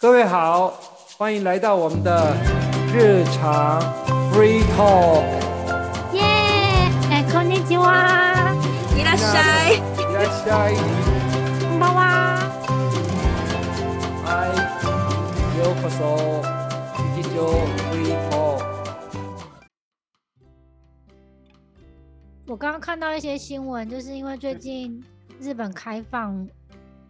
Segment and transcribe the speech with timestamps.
[0.00, 0.74] 各位好，
[1.16, 2.34] 欢迎来到我们的
[2.92, 3.80] 日常
[4.32, 5.24] free talk。
[6.12, 6.22] 耶！
[7.10, 8.54] 哎，こんにちは。
[8.96, 9.76] いらっしゃい。
[9.76, 9.80] い
[10.14, 10.76] らっしゃい。
[11.60, 12.38] こんばんは。
[14.24, 14.48] 嗨，
[15.58, 16.42] ようこそ
[17.16, 17.38] 日常
[17.90, 18.62] free talk。
[22.48, 25.02] 我刚刚看到一些新闻，就是因为最近
[25.40, 26.46] 日本开放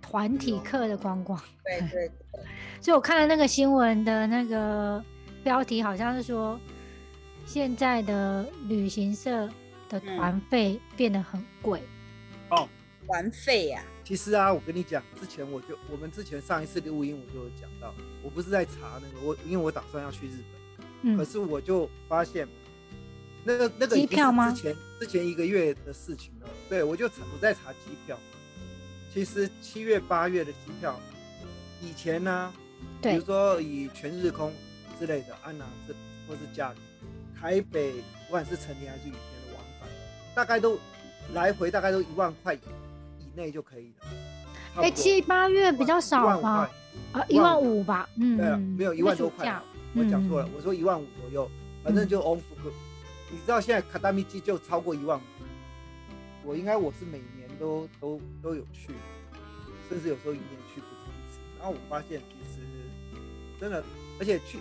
[0.00, 2.40] 团体课的观光，对对对，
[2.81, 5.01] 所以我看了那个新闻的那个
[5.43, 6.59] 标题，好像是说
[7.45, 9.47] 现在的旅行社
[9.87, 11.83] 的团费变得很贵。
[12.49, 12.67] 哦，
[13.05, 13.83] 团费呀。
[14.03, 20.39] 其实啊，我跟你讲，之前我就我们之前上一次录音我就有讲到，我不是在查那个我，因为我打算要去日
[20.77, 22.47] 本，嗯可，是我就发现
[23.43, 26.49] 那个那个机票吗之前之前一个月的事情了。
[26.67, 28.17] 对，我就查我在查机票。
[29.13, 30.99] 其实七月八月的机票，
[31.81, 32.51] 以前呢，
[33.01, 34.53] 比如说以全日空
[34.99, 35.93] 之类的安娜这
[36.27, 36.75] 或是假日，
[37.39, 37.93] 台北
[38.25, 39.89] 不管是成田还是羽田的往返，
[40.35, 40.77] 大概都
[41.33, 42.59] 来回大概都一万块以
[43.19, 44.07] 以内就可以了。
[44.77, 46.69] 哎，多七八月比较少吧？
[47.11, 48.07] 啊，一万五吧。
[48.17, 49.59] 嗯，没有一万多块，
[49.95, 51.49] 我讲错了嗯，我说一万五左右，
[51.83, 52.71] 反正就 on 复刻。
[53.29, 55.21] 你知道现在卡达米基就超过一万五，
[56.43, 58.93] 我应该我是每年都都都有去，
[59.89, 61.39] 甚至有时候一年去不止一次。
[61.57, 62.21] 然后我发现
[63.61, 63.83] 真的，
[64.19, 64.57] 而且去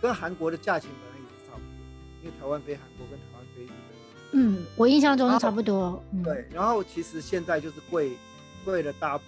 [0.00, 1.68] 跟韩国的价钱本来也是差不多，
[2.22, 3.76] 因为台湾飞韩国跟台湾飞日本。
[4.32, 6.02] 嗯，我印象中是差不多。
[6.12, 8.16] 嗯，对，然后其实现在就是贵
[8.64, 9.20] 贵了 double，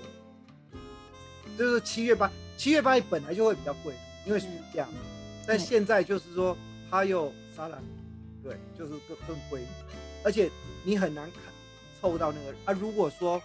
[1.58, 3.94] 就是七月八七月八本来就会比较贵，
[4.26, 4.94] 因为暑假嘛。
[5.46, 6.56] 但现在就是说
[6.90, 7.78] 它又杀了，
[8.42, 9.60] 对，就是更更贵，
[10.24, 10.50] 而且
[10.82, 11.42] 你很难看
[12.00, 12.72] 凑到那个啊。
[12.72, 13.40] 如果说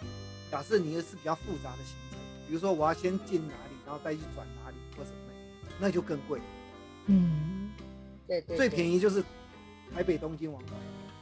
[0.49, 4.64] 假设你是比较复杂的行程，比如说我要先进哪里，然后再去转哪
[5.79, 6.39] 那就更贵。
[7.07, 7.71] 嗯，
[8.27, 8.69] 对对，最。
[8.69, 9.23] 便宜就是
[9.93, 10.73] 台北东京往返，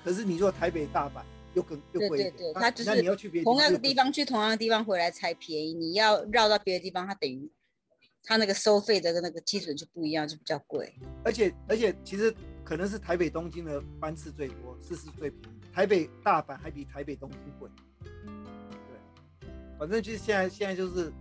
[0.04, 2.34] 可是你说台北大阪又更又对贵一点。
[2.34, 7.52] 那对对它就是那你要去别的同样的地方去同样的地方回来才便宜，你要绕到别的地方，它等于
[8.24, 10.94] 它那个收费的那个基准就不一样，就比较贵。
[11.24, 15.60] 而且而且其实可能是台北东京的班次最多，是是最便宜。
[15.74, 17.70] 台北大阪还比台北东京贵。
[18.14, 21.12] 对，反正就是现在现在就是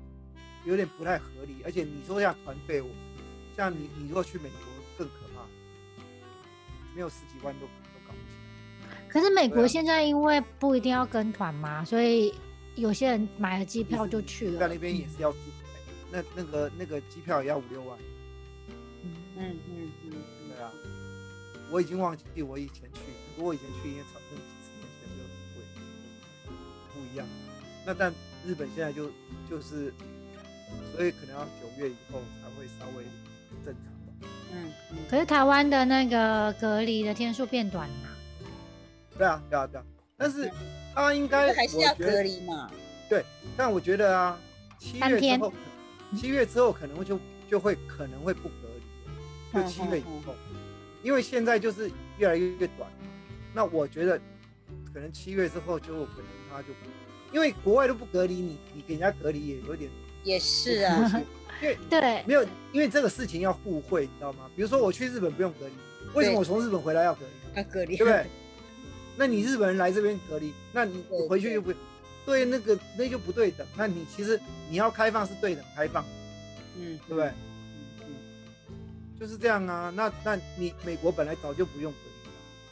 [0.65, 1.56] 有点不太合理。
[1.65, 2.88] 而且你说像团费，我
[3.56, 4.58] 像你你如果去美国
[4.98, 5.44] 更可怕，
[6.94, 8.34] 没有十几万都都搞不起
[8.88, 9.08] 来。
[9.08, 12.34] 可是美国现在因为不一定要跟团嘛，所以
[12.76, 14.58] 有些人买了机票就去了。
[14.60, 15.38] 在那边也是要住，
[16.10, 17.98] 那那个那个机票也要五六万。
[19.04, 20.12] 嗯嗯嗯嗯，
[20.48, 20.72] 对啊，
[21.70, 23.00] 我已经忘记我以前去，
[23.34, 25.56] 不过我以前去应该差不多几十年前就很贵，
[26.94, 27.26] 不一样。
[27.84, 28.12] 那但
[28.46, 29.10] 日本现在就
[29.50, 29.92] 就是，
[30.94, 33.04] 所以可能要九月以后才会稍微
[33.64, 34.26] 正常的。
[34.52, 38.08] 嗯嗯，可是台湾的那个隔离的天数变短了。
[39.18, 39.84] 对啊，对啊，对啊。
[40.16, 40.50] 但是
[40.94, 42.70] 他应该还是要隔离嘛。
[43.08, 43.24] 对
[43.56, 44.38] 但我觉得啊，
[44.78, 45.52] 七月之三天后，
[46.16, 47.18] 七月之后可能会就
[47.50, 50.34] 就会可能会不隔离了，就七月以后，
[51.02, 52.88] 因为现在就是越来越短。
[53.52, 54.18] 那我觉得
[54.94, 59.91] 可能七月之后就可能他就不，因为国外都不隔离你，你给人家隔离也有点
[60.25, 61.22] 也是啊，
[61.62, 64.50] 因为 对，没有，因为这个事情要互惠，你知道吗？
[64.56, 65.72] 比如说我去日本不用隔离，
[66.15, 67.56] 为什么我从日本回来要隔离？
[67.56, 68.27] 要隔离，对不对？
[69.16, 71.72] 那你日本人来这边隔离，那你我回去就不
[72.25, 73.66] 对，那个那就不对等。
[73.77, 74.41] 那你其实
[74.71, 76.05] 你要开放是对等开放，
[76.78, 77.27] 嗯，对不对？
[77.27, 78.06] 嗯？
[78.71, 78.77] 嗯
[79.21, 79.93] 就是这样啊。
[79.94, 81.99] 那那你美国本来早就不用隔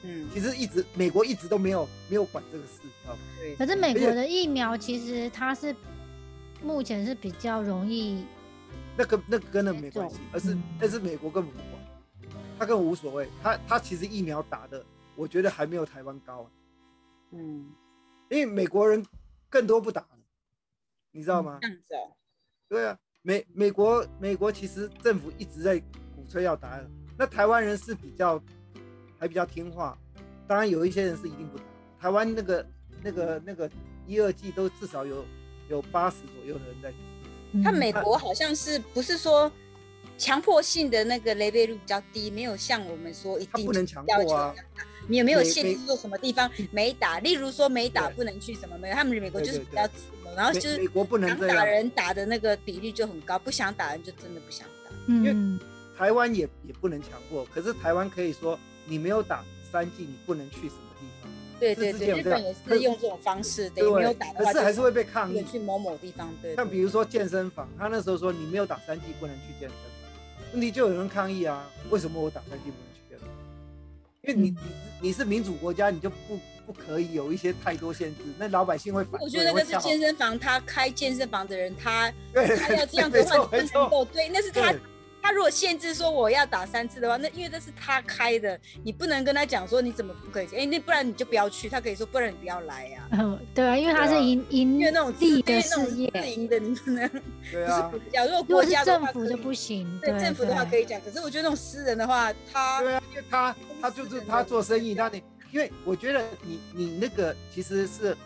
[0.06, 3.19] 离了，嗯，其实一直美国一直都没有没有管这个事，知道吗？
[3.38, 3.55] 对。
[3.56, 5.75] 可是美国的疫苗其实它是
[6.62, 8.25] 目前是比较容易，
[8.97, 13.28] 那个那个跟那个没关系，而是嗯但是美国根本不管，他根本无所谓。
[13.43, 14.84] 他他其实疫苗打的，
[15.16, 16.50] 我觉得还没有台湾高、啊，
[17.32, 17.70] 嗯，
[18.28, 19.04] 因为美国人
[19.49, 20.19] 更多不打了，
[21.12, 21.59] 你知道吗？
[21.60, 22.12] 这样子哦。
[22.69, 25.79] 对啊，美美国美国其实政府一直在
[26.14, 26.81] 鼓吹要打，
[27.19, 28.40] 那台湾人是比较
[29.19, 29.99] 还比较听话，
[30.46, 31.64] 当然有一些人是一定不打。
[31.99, 32.67] 台湾那个
[33.02, 33.70] 那个那个
[34.06, 35.25] 一二季都至少有
[35.70, 36.93] 有八十左右的人在
[37.64, 39.50] 他美国好像是不是说
[40.19, 44.55] 强迫性的那个雷贝率比较低，没有像我们说一定他不能强迫啊
[45.08, 47.19] 你有没有限制说什么地方没打？
[47.20, 48.94] 例如说没打不能去什么没有？
[48.94, 54.90] 他们美国就是比较自由，然后就是美美国不能想打，人打的那个比例就很高，不想打人就真的不想打。
[55.06, 55.58] 嗯，
[55.96, 60.89] 台湾也也不能强迫，可是台湾可以说你没有打三季，你不能去什么。
[61.60, 65.44] 对对对，日本也是用这种方式，等于没有打的，话，可是还是会被抗议。
[65.44, 66.52] 去某某地方，对。
[66.52, 73.36] 对像比如说健身房，他那时候说你没有打三剂不能去健身房，问题就有人抗议啊，为什么我打三剂不能去健身房？
[74.22, 74.56] 因为你嗯
[75.02, 79.24] 你你是民主国家，你就不不可以有一些太多限制，那老百姓会反对。
[79.24, 84.80] 我觉得那个是健身房，他开健身房的人，他，他要这样子的话，你不能够对，那是他对
[85.22, 90.49] 他如果限制说我要打三次的话，那因为这是他开的，你不能跟他讲说你怎么不可以？
[90.56, 91.69] 哎，那不然你就不要去。
[91.69, 97.11] 他可以说不然你不要来呀、嗯，对啊，因为他是对啊盈盈因为那种自因利的为那种事业，自营的，你不能。
[97.50, 100.00] 对啊不，是假如果如果是国家的话政府就不行。
[100.00, 100.84] 对政府的话可以。
[100.84, 105.22] 讲，可是我觉得那种私人的话，他对啊，因为他他就是他做生意，他你
[105.52, 108.17] 因为我觉得你你那个其实是，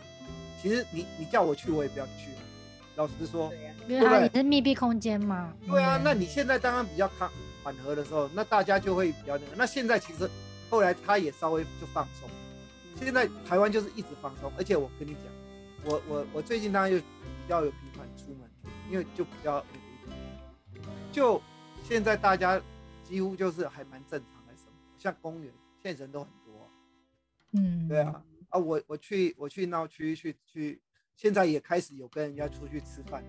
[0.62, 2.30] 其实你你叫我去我也不要去，
[2.96, 3.52] 老实说，
[3.88, 5.52] 因为它也是密闭空间嘛。
[5.66, 6.02] 对啊，嗯。
[6.04, 7.30] 那你现在当然比较康
[7.62, 9.56] 缓和的时候，那大家就会比较那个。
[9.56, 10.28] 那现在其实
[10.70, 12.28] 后来他也稍微就放松，
[12.96, 15.22] 现在台湾就是一直放松，而且我跟你讲，
[15.84, 18.48] 我我我最近当然就比较有频繁出门，
[18.90, 21.40] 因为就比较那个一点，就
[21.82, 22.60] 现在大家
[23.02, 25.52] 几乎就是还蛮正常的生活，像公园
[25.82, 26.70] 现在人都很多，
[27.52, 30.80] 嗯，对啊，啊我我去我去闹区去去，
[31.16, 33.24] 现在也开始有跟人家出去吃饭，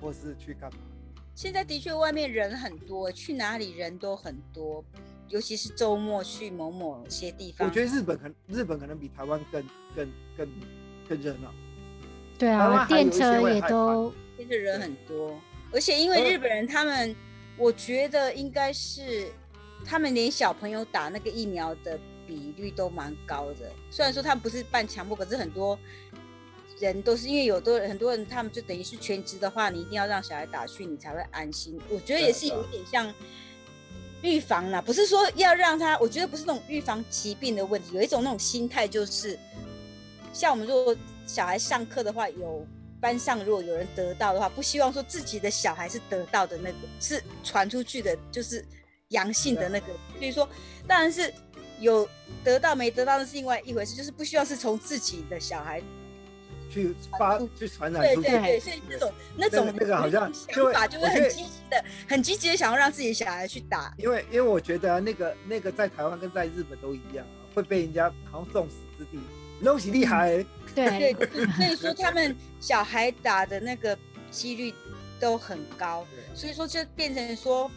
[0.00, 0.80] 或是去干嘛。
[1.34, 4.84] 现在的确外面人很多，去哪里人都很多，
[5.28, 7.66] 尤其是周末去某某些地方。
[7.66, 9.64] 我觉得日本可能日本可能比台湾更
[9.96, 10.48] 更更
[11.08, 11.52] 更热闹。
[12.38, 15.40] 对啊，电车也都现在人很多，
[15.72, 17.14] 而且因为日本人他们，
[17.56, 19.30] 我觉得应该是
[19.84, 23.70] 他们连小朋友打那个疫苗的比率都蛮高的。
[23.90, 25.78] 虽然说他们不是办强迫，可是很多
[26.80, 31.80] 人都是因为有的很多人他们就等于是全职的话，你一定要让小孩打去，你才会安心。
[31.88, 33.14] 我觉得也是有点像。
[34.22, 39.38] 预防啦，不是说要让他，我觉得不是那种预防疾病的问题，有一种那种心态就是，
[40.30, 40.94] 像我们如果
[41.26, 42.66] 小孩上课的话，有
[43.00, 48.62] 班上如果有人得到的话，不希望说自己的小孩是得到的那个，是传出去的，就是
[49.08, 49.86] 阳性的那个。
[50.18, 50.46] 所以说，
[50.86, 51.32] 当然是
[51.78, 52.06] 有
[52.44, 55.82] 得到没得到那是另外一回事，就是不希望是从自己的小孩，
[56.70, 58.28] 去发去传染出去。
[58.28, 63.92] 对对对，所以那种那种那个好像想法就会很积极的、很积极的想要让自己的小孩去打。
[63.98, 70.44] 因为因为我觉得、啊、那个那个在台湾跟在日本都一样啊，会被人家好像众矢之的，东西厉害、
[70.74, 73.98] 对，对，所以说他们小孩打的那个
[74.30, 74.72] 几率
[75.18, 77.70] 都很高，所以说就变成说，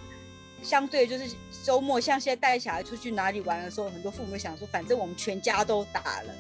[0.62, 6.34] 相对就是周末，像现在带小孩出去哪里玩的时候，很多父母想说，反正我们全家都打了，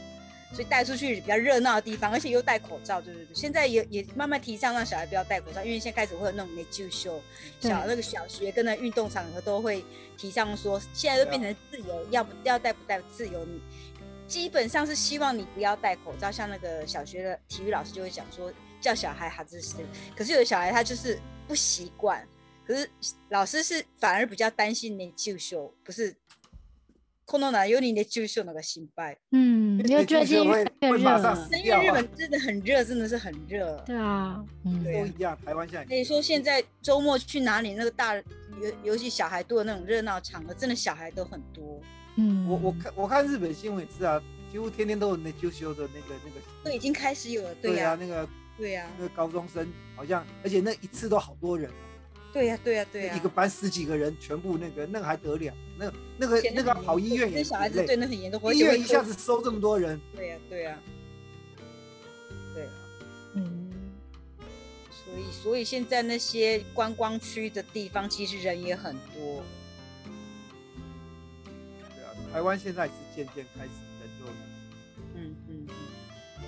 [0.53, 3.33] 所以带出去比较热闹的地方，而且又戴口罩，对对对。
[3.33, 7.19] 现在也也慢慢提倡让小孩不要戴口罩，因为现在开始会有那种内就秀，
[7.59, 9.83] 小那个小学跟那运动场合都会
[10.15, 13.59] 提倡说，现在都变成自由，要不要戴不戴自由你。
[14.27, 19.77] 基本上是希望你不要戴口罩，像那个小学的体育老师就会讲说，叫小孩哈兹斯。
[20.15, 22.25] 可是有的小孩他就是不习惯，
[22.65, 22.89] 可是
[23.29, 26.15] 老师是反而比较担心你就秀，不是。
[27.25, 29.17] 空洞哪有你的就秀那个心败？
[29.31, 33.81] 嗯，因为最近越热会马上了死，因为日本真的很热，真的是很热。
[33.85, 38.23] 对啊，嗯，都一样，台湾现在所以说现在周末去哪里，那个大尤
[38.83, 41.81] 尤其小孩多的那种热闹场合，真的小孩都很多，
[42.17, 44.21] 嗯，我我看我看日本新闻也是啊，
[44.51, 46.41] 几乎天天都有那啾修的那个那个。
[46.63, 47.55] 都已经开始有了。
[47.55, 51.69] 对呀、对啊，那个对呀、那个高中生好像，而且那一次都好多人，
[52.33, 55.53] 对呀、对呀、对呀、一个班十几个人，全部那个那个还得了？
[55.77, 60.79] 那个那个那个跑医院也那小孩子对那很严重，医院一下子收这么多人，对呀、对呀、
[62.55, 62.69] 对啊。
[63.35, 63.71] 嗯，
[64.89, 69.43] 所以，所以现在那些观光区的地方，其实人也很多。
[71.95, 73.69] 对啊，台湾现在是渐渐开始
[73.99, 74.25] 人就，
[75.15, 76.43] 嗯嗯嗯，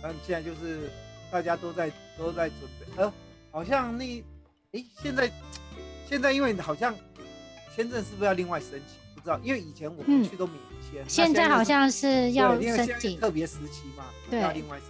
[0.00, 0.90] 但现在就是
[1.30, 3.12] 大家都在都在准备，呃，
[3.50, 4.22] 好像那，
[4.74, 5.30] 诶，现在
[6.08, 6.94] 现在因为好像
[7.74, 8.98] 签证是不是要另外申请？
[9.14, 14.88] 不知道，因为以前我们嗯去都免签，那现在好像是要对因为现在申请，特别时期嘛，对要另外申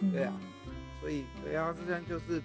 [0.00, 0.32] 请，嗯对啊，
[1.00, 2.42] 所以对啊，这样就是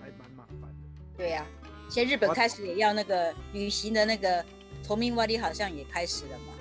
[0.00, 0.76] 还蛮麻烦的。
[1.16, 1.46] 对呀、
[1.90, 4.42] 现在日本开始也要那个旅行的那个
[4.82, 6.54] 投名外力，好像也开始了嘛。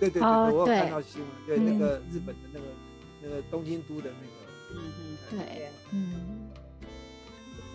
[0.00, 2.66] 对对对哦，我有看到新闻，对嗯那个日本的那个
[3.22, 6.25] 那个东京都的那个，嗯嗯，对啊，嗯，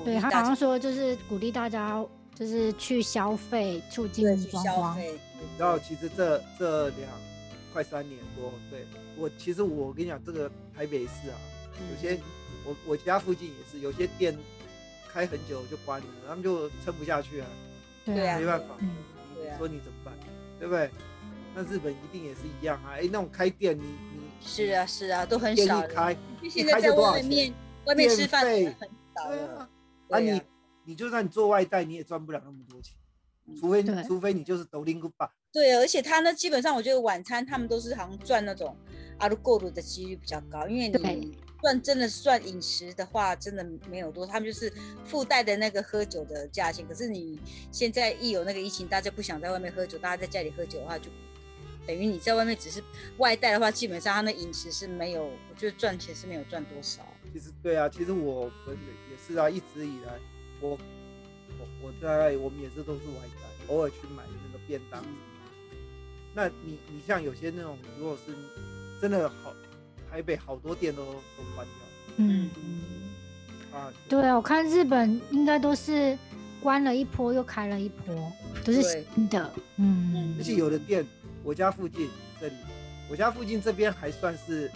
[0.03, 2.03] 鼓励大家好像说就是鼓励大家
[2.34, 5.20] 就是去消费，促进去观光，消费，
[5.60, 7.10] 然后其实这这两
[7.72, 11.38] 快三年多，对我其实我跟你讲，这个台北市啊，
[11.91, 12.20] 有些
[12.65, 14.36] 我我家附近也是有些店
[15.12, 17.48] 开很久就关了，他们就撑不下去啊，
[18.05, 18.65] 对啊没办法，
[19.60, 20.13] 说你怎么办，
[20.60, 20.89] 对不对？
[21.53, 26.17] 那日本一定也是一样啊，哎，那种开店你你是啊是啊，都很少开，
[26.50, 27.53] 现在在外面
[27.86, 28.74] 外面吃饭很
[29.15, 29.70] 少了。
[30.12, 30.41] 啊，啊你
[30.86, 32.96] 你就算你做外带，你也赚不了那么多钱，
[33.60, 34.03] 除非对。
[34.03, 38.75] 除非你就是抖音吧，对，而且他呢，基本上我觉得晚餐他们都是好像赚那种
[39.20, 44.72] 阿鲁购入的几率比较高，因为你赚真的算饮食的话，真的没有多，他们就是
[45.06, 46.88] 附带的那个喝酒的价钱。
[46.88, 47.39] 可是你
[47.72, 51.12] 现在一有那个疫情，大家不想在外面喝酒，大家在家里喝酒的话，就
[51.86, 52.84] 等于你在外面只是
[53.18, 57.03] 外带的话，基本上他那饮食是没有，我觉得赚钱是没有赚多少。
[57.32, 58.94] 其实对啊，其实我们也
[59.31, 60.19] 是啊，一直以来
[60.59, 65.03] 我我我在我们也是都是外带，偶尔去买那个便当。
[66.33, 68.33] 那你你像有些那种，如果是
[69.01, 69.53] 真的好，
[70.09, 71.75] 台北好多店都都关掉
[72.17, 72.50] 嗯，
[73.73, 73.91] 啊。
[74.09, 76.17] 对啊，我看日本应该都是
[76.61, 78.31] 关了一波又开了一波，
[78.65, 79.53] 都是新的。
[79.77, 81.05] 嗯嗯而且有的店，
[81.43, 82.09] 我家附近
[82.39, 82.55] 这里，
[83.09, 84.69] 我家附近这边还算是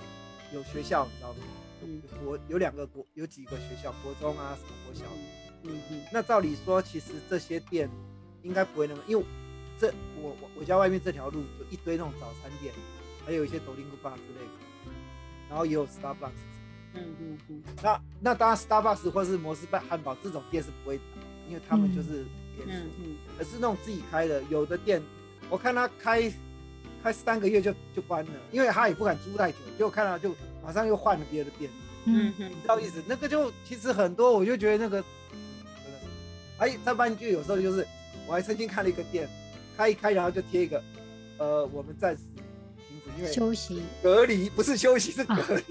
[0.53, 1.39] 有学校，你知道吗？
[1.85, 5.05] 嗯国有两个国有几个学校，国中啊什么国小。
[5.63, 7.89] 嗯嗯那照理说，其实这些店
[8.43, 9.25] 应该不会那么，因为
[9.79, 12.73] 这我我我家外面这条路就一堆那种早餐店，
[13.25, 14.91] 还有一些抖音古巴之类的，
[15.49, 16.43] 然后也有 Starbucks。
[16.93, 21.03] 嗯嗯嗯那那当然，Starbucks 或是摩斯汉堡这种店是不会的，
[21.49, 22.25] 因为他们就是
[22.57, 22.87] 连锁。
[22.87, 25.01] 嗯嗯而是那种自己开的，有的店
[25.49, 26.31] 我看他开
[27.03, 30.33] 开三个月就就关了，因为他也不敢租太久，结果看到就
[30.65, 31.69] 马上又换了别的店，
[32.05, 33.03] 嗯嗯你知道意思？
[33.07, 35.39] 那个就其实很多，我就觉得那个真
[35.93, 36.05] 的是，
[36.57, 37.87] 哎，再不然就有时候就是，
[38.25, 39.29] 我还曾经看了一个店，
[39.77, 40.83] 开一开然后就贴一个，
[41.37, 42.43] 呃，我们暂时停
[43.05, 45.63] 止，因为休息，隔离不是休息是啊隔离。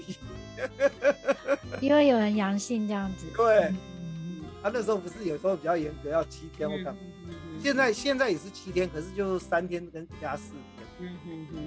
[1.81, 3.25] 因为有人阳性这样子。
[3.35, 3.63] 对，
[3.99, 6.97] 嗯他那时候不是有时候比较严格，要七天我干嘛？
[7.01, 10.53] 嗯现在现在也是七天，可是就三天跟加四
[10.99, 11.59] 嗯嗯嗯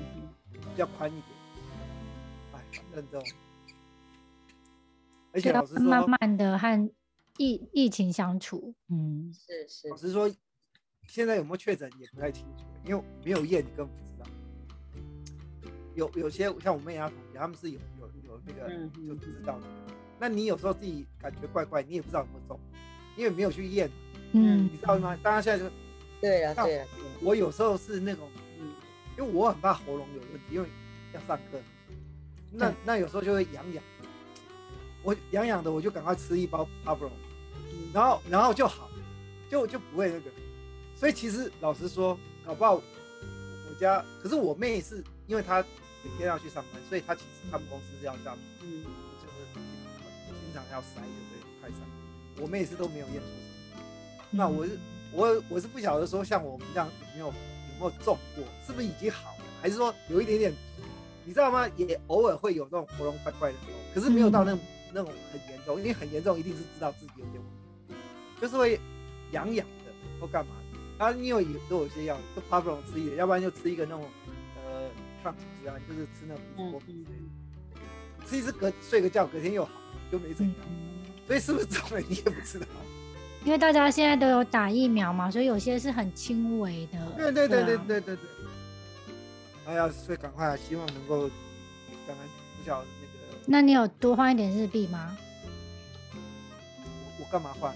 [0.52, 1.37] 比较宽一点。
[2.72, 3.28] 哎，反正这种，
[5.32, 6.90] 而且老师慢说，慢的和
[7.38, 8.74] 疫疫情相处。
[8.88, 10.30] 嗯，是是老实说，
[11.06, 14.26] 现在有没有确诊也不太清楚，因为没有验，你根本不知道。
[15.94, 19.66] 有有些像我妹她同学，他们是有有有那个嗯就知道的。
[20.20, 22.60] 那你有时候自己感觉怪怪，你也不知道有没有中，
[23.16, 23.90] 因为没有去验，
[24.32, 25.16] 嗯你知道吗？
[25.22, 25.72] 大家现在就
[26.20, 26.86] 对了像对了，
[27.22, 28.28] 我有时候是那种，
[28.60, 28.72] 嗯
[29.16, 30.68] 因为我很怕喉咙有问题，因为
[31.14, 31.60] 要上课，
[32.50, 33.84] 那那有时候就会痒痒，
[35.02, 37.10] 我痒痒的我就赶快吃一包 r o
[37.54, 38.88] 嗯然后然后就好，
[39.50, 40.30] 就就不会那个。
[40.94, 45.62] 所以其实老实说，搞不好我家，可是我妹是因为她
[46.02, 48.84] 每天要去上班，所以她其实他们公司是要这样，嗯
[49.20, 49.60] 就是
[50.40, 51.60] 经常要筛，对不对？
[51.60, 52.42] 快筛。
[52.42, 53.82] 我妹是都没有验出什么。
[54.30, 54.78] 那我是
[55.12, 57.32] 我我是不晓得说像我们这样有没有有
[57.78, 60.54] 没有中过，是不是已经好了，还是说有一点点，
[61.28, 61.68] 你知道吗？
[61.76, 64.60] 也偶尔会有这种喉咙怪怪的时候，可是没有到那种、
[64.94, 67.44] 那种很严重，因为很严重一定是知道自己有点问
[67.88, 67.94] 题，
[68.40, 68.80] 就是会
[69.32, 71.04] 痒痒的或干嘛的。
[71.04, 74.02] 啊，因为有都有些药，就 p a b r o 吃一点，要不然就吃一个那种
[74.56, 74.88] 呃
[75.22, 79.70] 抗组织啊，就是吃那种鼻子过敏之类的，吃一次隔睡个觉，隔天又好，
[80.10, 80.54] 就没怎样。
[80.66, 80.88] 嗯
[81.26, 82.64] 所以是不是中了你也不知道。
[83.44, 86.98] 因为大家现在都有打疫苗嘛，所以有些是很轻微的。
[87.18, 88.24] 对对对对啊对对对。
[89.68, 91.28] 哎呀，所以赶快啊，希望能够，
[92.06, 95.14] 刚刚不晓那个那你有多换一点日币吗？
[96.14, 97.74] 我我干嘛换、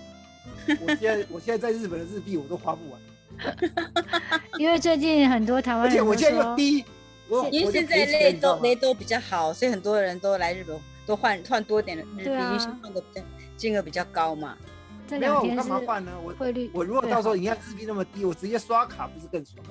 [0.81, 2.99] 我现在我现在在日本的日币我都花不完，
[4.59, 6.83] 因为最近很多台湾而且人我现在又，低，
[7.29, 10.75] 我因为我现在雷都雷都比较好，所以很多人都来日本
[11.07, 13.05] 都换换多点的日币，对啊因为换的
[13.55, 14.57] 金额比较高嘛。
[15.07, 16.13] 这没有我干嘛换呢？
[16.25, 19.67] 我汇率我如果到时候你看日币那么低，我直接刷卡不是更爽？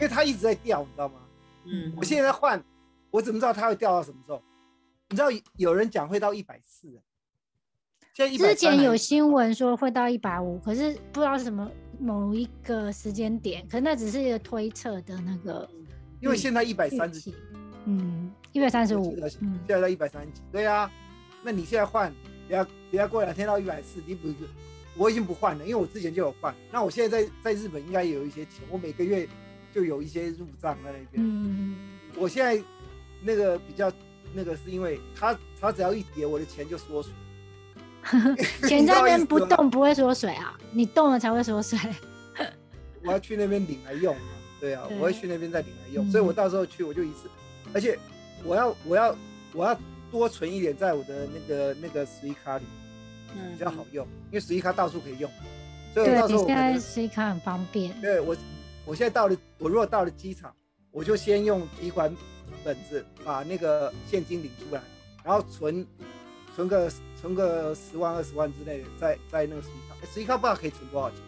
[0.00, 1.20] 因为它一直在掉，你知道吗？
[1.66, 2.62] 嗯，我现在换，
[3.10, 4.42] 我怎么知道它会掉到什么时候？
[5.10, 6.88] 你知道有人讲会到一百四，
[8.14, 15.68] 现在一百之前有新闻说会到一百五，可是不知道是什么某一个时间点，可是那只是一个推测的那个
[16.20, 17.34] 因为现在一百三十几。
[17.84, 20.90] 嗯，一百三十五现，在到一百三十几，对啊，
[21.42, 22.12] 那你现在换，
[22.48, 24.34] 等下等下过两天到一百四，你不是？
[24.96, 26.54] 我已经不换了，因为我之前就有换。
[26.70, 29.26] 那我现在在在日本应该也有一些钱，我每个月
[29.74, 31.14] 就有一些入账在那边。
[31.14, 31.76] 嗯，
[32.16, 32.62] 我现在
[33.22, 33.92] 那个比较
[34.32, 37.12] 那个是因为它它只要一跌，我的钱就缩水。
[38.68, 41.78] 钱在那边不动不会缩水啊，你动了才会缩水。
[43.04, 44.22] 我要去那边领来用嘛。
[44.60, 47.28] 对啊，对我会去那边再领来用，嗯所以我到时候去我就一次，
[47.72, 47.98] 而且
[48.44, 49.16] 我要我要
[49.52, 49.78] 我要
[50.10, 52.64] 多存一点在我的那个那个十一卡里。
[53.32, 55.30] 嗯比较好用，因为十一卡到处可以用，
[55.94, 58.00] 所以我到时对，现在候我可能 C 卡很方便。
[58.00, 58.36] 对我
[58.84, 60.54] 我现在到了，我如果到了机场，
[60.90, 62.14] 我就先用提款
[62.64, 64.82] 本子，把那个现金领出来，
[65.24, 65.86] 然后存
[66.54, 71.18] 存个存个十万二十万之类的，在在那个十一卡，十一卡不知道可以存多少钱。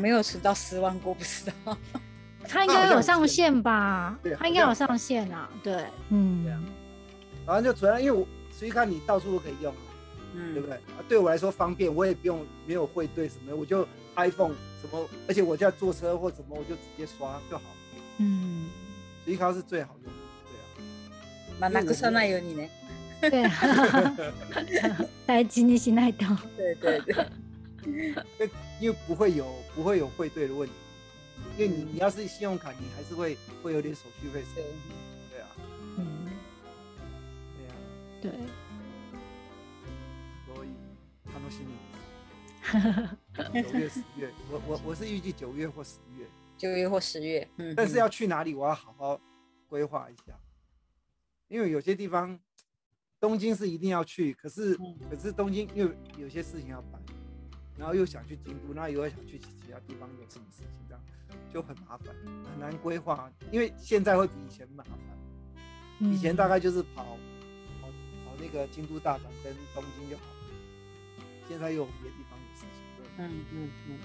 [0.00, 1.76] 没有存到十万过，不知道。
[2.46, 4.34] 他应该有上限吧对？
[4.34, 6.60] 他应该有上限啊，对，嗯，对啊
[7.46, 9.78] 反正就存了，因为我十一卡你到处都可以用啊，
[10.52, 10.74] 对不嗯，对？
[10.74, 14.52] 啊，对我来说方便，我也不用没有汇兑什么，我就 iPhone
[14.83, 17.63] 什么，而且我就要坐车或什么，我就直接刷就好。
[18.17, 18.69] 嗯，
[19.25, 20.65] 十一卡是最好用的，对啊。
[21.59, 22.69] 马那个上那有你呢？
[23.21, 23.51] 对啊，
[25.25, 26.25] 大事にしないと。
[26.55, 30.73] 对对对， 因为不会有不会有汇兑的问题，
[31.57, 34.63] 因为你你要是信用卡，你还是会会有点手续费收对。
[35.31, 35.47] 对啊，
[35.97, 36.27] 嗯，
[38.21, 38.31] 对啊，对，
[40.47, 40.69] 所以
[41.27, 41.75] 楽しみで
[42.71, 43.22] す。
[43.34, 46.26] 九月、十月，我我我是预计九月或十月，
[46.56, 49.20] 九月或十月，嗯，但是要去哪里，我要好好
[49.68, 50.38] 规划一下，
[51.48, 52.38] 因为有些地方
[53.18, 54.96] 东京是一定要去，可是嗯。
[55.10, 57.02] 可是东京又有些事情要办，
[57.76, 61.02] 然后又想去京都，然后又想去其其他地方有什么事情，这样
[61.52, 63.28] 就很麻烦，很难规划。
[63.50, 67.04] 因为现在会比以前麻烦，以前大概就是跑
[67.82, 67.88] 跑
[68.24, 70.30] 跑那个京都、大阪跟东京就好了，
[71.48, 72.33] 现在又有别的地方
[73.18, 73.98] 嗯嗯嗯，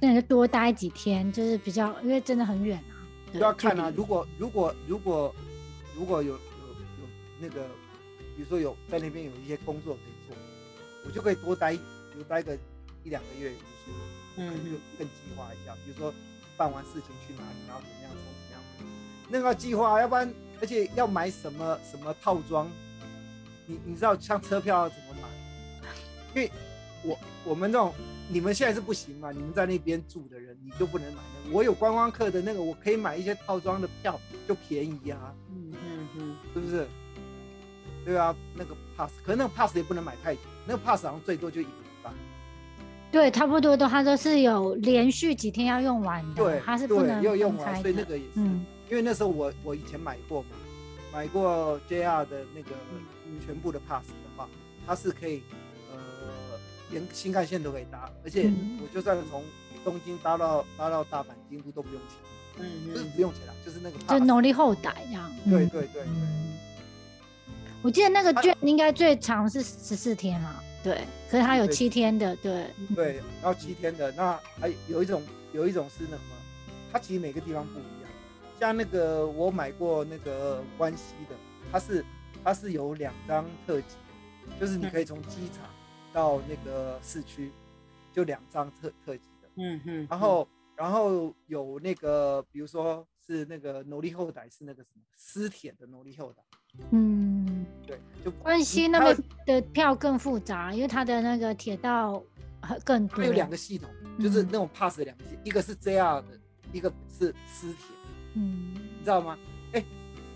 [0.00, 2.94] 那就多待几天，就是比较，因为真的很远啊。
[3.34, 3.92] 要看啊。
[3.96, 5.34] 如果如果如果
[5.96, 7.08] 如果有有有
[7.40, 7.66] 那个，
[8.36, 10.36] 比如说有在那边有一些工作可以做，
[11.06, 11.74] 我就可以多待
[12.12, 12.56] 多待个
[13.02, 13.56] 一两个月比
[13.86, 14.04] 如说，
[14.36, 16.14] 嗯可能就更计划一下，比如说
[16.56, 18.60] 办完事情去哪里，然后怎么样，从怎么样，
[19.28, 22.70] 那个计划，要不然而且要买什么什么套装，
[23.66, 25.28] 你你知道像车票要怎么买？
[26.34, 26.50] 因为
[27.04, 27.92] 我我们这种
[28.28, 31.56] 你们现在是不行嘛，你们在那边住的人你就不能买那个。
[31.56, 34.18] 我有观光客的那个，我可以买一些套装的票，
[34.48, 36.86] 就便宜啊，嗯嗯嗯，是不是？
[38.04, 42.10] 对啊，那个 pass，可是那个 pass 也不能买太久，那个 pass 好像最多就一个礼拜。
[43.10, 47.80] 对，差不多都，它都是有连续几天要用完的，对，它是不对能要用完。
[47.80, 50.48] 所以那个也是，嗯因为那时候我我以前买过嘛，
[51.12, 52.70] 买过 JR 的那个
[53.26, 54.46] 嗯全部的 pass 的话，
[54.86, 55.58] 它是可以呃
[56.94, 59.44] 连新干线都可以搭，而且嗯我就算从
[59.84, 62.18] 东京搭到搭到大阪、京都都不用钱，
[62.58, 64.24] 嗯不是嗯不用钱啦，就是那个就。
[64.24, 65.30] 努力后代这样。
[65.44, 66.54] 嗯对对对对，嗯
[67.82, 76.36] 我记得那个它券应该最长是十四天嘛，对，可是它有对七天的，对，对，然后七天的，那还有一种有一种是那个什么，
[76.90, 78.10] 它其实每个地方不一样。
[78.58, 81.36] 像那个我买过那个关西的，
[81.70, 82.02] 它是
[82.42, 83.96] 它是有两张特辑，
[84.58, 85.66] 就是你可以从机场
[86.14, 87.50] 到那个市区，
[88.12, 89.48] 就两张特特级的。
[89.56, 96.42] 嗯嗯，然后然后有那个比如说是那个奴隶后代是那个什么私铁的奴隶后代，
[96.92, 102.22] 嗯，对，就关西那边的票更复杂，因为它的那个铁道
[102.62, 103.18] 很更多。
[103.18, 106.40] 它有两个系统，就是嗯那种 pass 的两个系，一个是 JR 的，
[106.72, 107.86] 一个是私铁。
[108.34, 109.36] 嗯你知道吗？
[109.72, 109.84] 哎、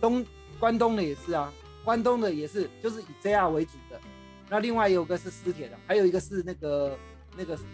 [0.01, 0.25] 东
[0.59, 1.53] 关东的也是啊，
[1.85, 4.01] 关东的也是，就是以 JR 为主的。
[4.49, 6.99] 那另外有个是私铁的，还有一个是那个
[7.37, 7.69] 那个什么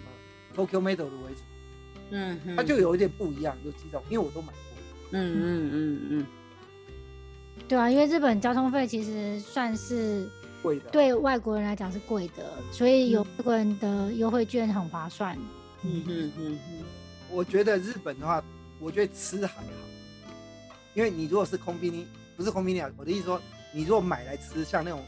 [0.55, 1.43] Tokyo Metal 的为主，
[2.11, 4.59] 嗯嗯，它就有一点不一样，有几种，因为我都买过。
[5.17, 6.27] 嗯嗯嗯嗯，
[7.69, 10.29] 对啊，因为日本交通费其实算是
[10.61, 15.39] 贵的，对外国人来讲是贵的，所以有嗯外国人的优惠券很划算。
[15.83, 16.85] 嗯嗯嗯嗯，
[17.31, 18.43] 我觉得日本的话，
[18.81, 19.71] 我觉得吃还好，
[20.95, 22.07] 因为你如果是空宾尼，
[22.37, 23.41] 不是空宾尼啊，我的意思说，
[23.73, 25.01] 你如果买来吃，像那种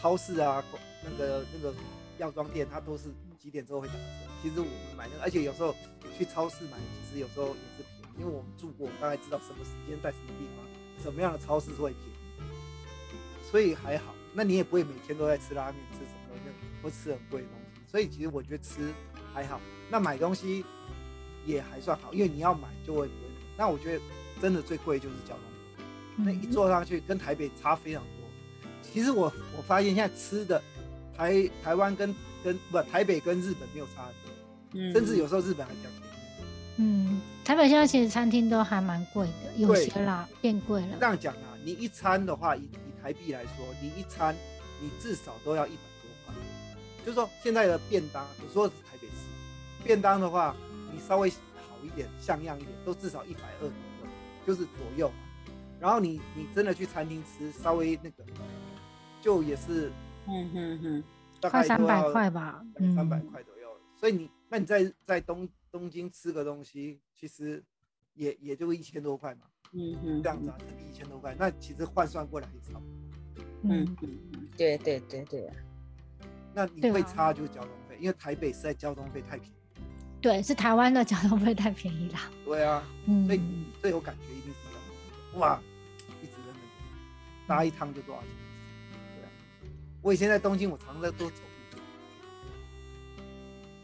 [0.00, 0.62] 超市啊，
[1.10, 1.74] 那个那个
[2.18, 3.04] 药妆店，它都是
[3.38, 4.00] 几点之后会打折。
[4.42, 5.74] 其实我们买那个，而且有时候
[6.16, 14.14] 去超市买，其实有时候也是便宜，因为我们住过，我大概知道什么时间在什么地方，什么样的超市会便宜，所以还好。
[14.34, 17.80] 那你也不会每天都在吃拉面，吃什么的，或吃很贵的东西。
[17.90, 18.92] 所以其实我觉得吃
[19.32, 20.64] 还好，那买东西
[21.46, 23.30] 也还算好，因为你要买就会不会。
[23.56, 24.04] 那我觉得
[24.40, 25.84] 真的最贵就是交通，
[26.24, 28.10] 那一坐上去跟台北差非常多。
[28.82, 30.62] 其实我我发现现在吃的
[31.18, 34.32] 台台湾跟跟不台北跟日本没有差很多，
[34.74, 36.08] 嗯甚至有时候日本还比较便宜。
[36.76, 41.04] 嗯，台北现在其实餐厅都还蛮贵的，有些啦变贵了这。
[41.04, 44.32] 样讲啊，你一餐的话，以以台币来说，你一餐
[44.80, 46.34] 你至少都要一百多块。
[47.04, 49.14] 就是说现在的便当，你说的是台北市
[49.82, 50.54] 便当的话，
[50.94, 51.36] 你稍微好
[51.82, 54.06] 一点、像样一点，都至少一百二左右，
[54.46, 55.16] 就是左右嘛。
[55.80, 58.24] 然后你你真的去餐厅吃，稍微那个，
[59.20, 59.90] 就也是
[60.28, 61.04] 嗯嗯嗯，
[61.40, 63.68] 大快三百块吧，两三百嗯块左右。
[63.96, 67.62] 所以你那你在在东东京吃个东西，其实
[68.14, 73.44] 也也就一千多块嘛，嗯嗯，这样子啊，日币一千多块，那其实换算过来也差不多。
[73.64, 75.56] 嗯嗯，对对对对啊，
[76.54, 79.54] 那你会差就是交通费，因为台北实在交通费太便宜。
[80.20, 82.20] 对，是台湾的交通费太便宜啦。
[82.44, 85.38] 对啊，嗯所以你最有感觉一定是交通费。
[85.38, 85.60] 哇，
[86.22, 86.62] 一直在那边
[87.46, 88.30] 搭一趟就多少钱？
[90.08, 91.42] 我以前在东京，我常常在都走
[91.74, 91.80] 路。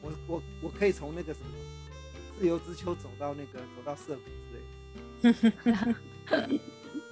[0.00, 1.46] 我我我可以从那个什么
[2.38, 4.22] 自由之丘走到那个走到涩谷
[5.20, 5.32] 之类
[6.32, 6.48] 的。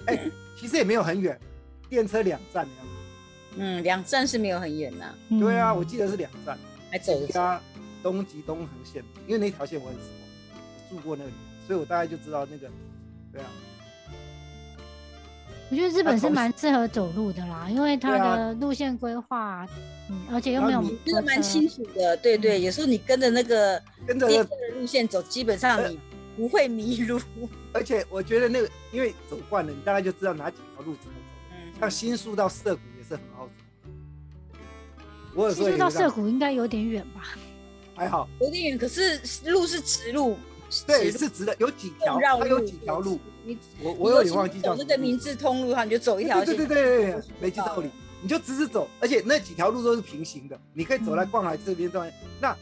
[0.07, 1.39] 哎、其实也没有很远，
[1.87, 2.91] 电车两站的样子。
[3.57, 6.57] 嗯，两站是没有很远呐，对啊，嗯我记得是两站。
[6.89, 7.61] 还走得走，加
[8.01, 10.01] 东极东横线，因为那条线我很熟，
[10.89, 11.31] 我住过那里，
[11.67, 12.67] 所以我大概就知道那个，
[13.31, 13.47] 对啊，
[15.73, 19.67] 我觉得日本是从蛮适合走路的啦，因为它的路线规划，
[20.07, 24.27] 嗯，而且又没有然后你那个蛮清楚的，对对，有时候你跟着那个跟着
[24.75, 25.99] 路线走，基本上你
[26.37, 27.19] 不会迷路。
[27.73, 31.53] 而且我觉得那个，因为走惯了，你大概就知道哪几条路怎么走。
[31.53, 34.59] 嗯像新宿到涩谷也是很好走。
[35.33, 37.29] 我有时其实到涩谷应该有点远吧？
[37.95, 40.37] 还好，有点远，可是路是直路，
[40.87, 46.55] 对，是直的，有几条，它有几条路，你我我有点忘记叫那个明治通路，哈，你就走一条线。
[46.55, 47.89] 对对对对没记道理，
[48.21, 52.55] 你就直直走，而且那几条路都是平行的，你可以走来逛来这边这边，那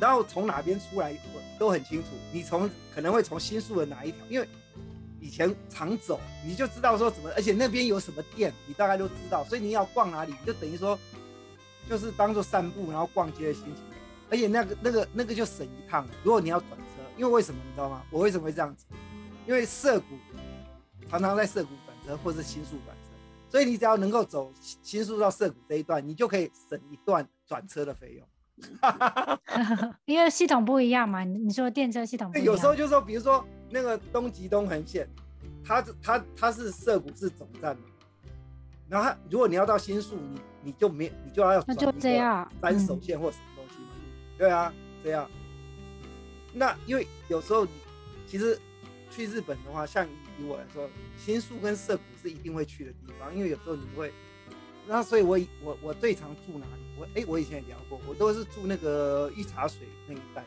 [0.00, 4.48] 然后从哪边出来我都很清楚，你从可能会从新宿的哪一条，因为
[5.20, 10.98] 以前常走，你就知道说怎么，而且那边有什么店，你大概都知道，所以你要逛哪里，就等于说
[11.88, 13.74] 就是当做散步然后逛街的心情，
[14.30, 18.02] 而且那个那个那个就省一趟，如果你要转车，因为为什么你知道吗？
[18.10, 18.86] 我为什么会这样子？
[19.46, 20.06] 因为涩谷
[21.10, 23.10] 常常在涩谷转车或是新宿转车，
[23.50, 28.26] 所以你只要能够走新新宿到涩谷这一段，你就可以省一段转车的费用。
[30.06, 35.08] 因为系统不一样嘛，你你说电车系统不，一样，有时候就说，比如说那个东极东横线，
[35.64, 37.82] 它它它是涩谷是总站嘛，
[38.88, 43.88] 然后如果你要到新宿，你你就没你就要那就这样三手嗯线或什么东西嘛，
[44.38, 44.72] 对啊，
[45.02, 45.28] 这样。
[46.54, 47.70] 那因为有时候你
[48.26, 48.58] 其实
[49.10, 50.88] 去日本的话，像以以我来说，
[51.18, 54.12] 新宿跟涩谷是一定会去的地方，因为有时候你会，
[54.86, 56.82] 那所以我以我我最常住哪里？
[56.96, 60.44] 我哎、我以前也聊过，我都是住那个御茶水那一带。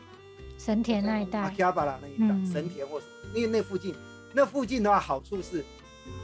[0.56, 3.94] 神田那一阿带，基亚巴拉那一带，嗯神田或什么，因为那附近，
[4.32, 5.64] 那附近的话好处是，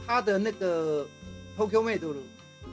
[0.05, 1.07] 它的那个
[1.57, 2.13] Tokyo m a d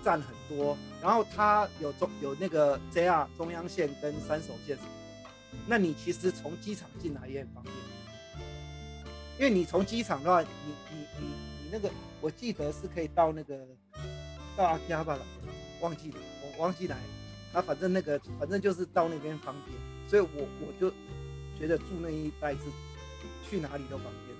[0.03, 5.02] 站很多，然后它有中有那个 JR 中央线跟三手线什么的，
[5.67, 7.75] 那你其实从机场进来也很方便，
[9.39, 10.49] 因为你从机场的话，你
[10.91, 13.59] 你你你那个，我记得是可以到那个
[14.57, 15.23] 到阿基亚巴拉，
[15.81, 17.03] 忘记了，我忘记哪里，
[17.53, 19.77] 它反正那个反正就是到那边方便，
[20.09, 20.91] 所以我我就
[21.59, 22.61] 觉得住那一带是
[23.49, 24.33] 去哪里都方便。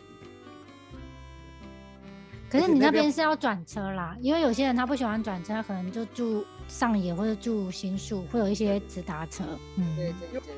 [2.51, 9.43] 可是你那边边是要转车啦，因为有些人他不喜欢转车，他可能就住上野或者住新宿，会有一些直达车。
[9.79, 10.55] 嗯，对对对对，